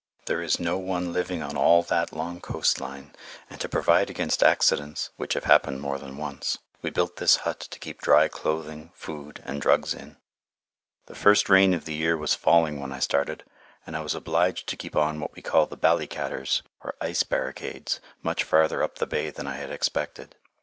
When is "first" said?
11.13-11.49